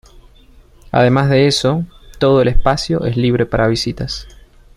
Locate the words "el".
2.41-2.47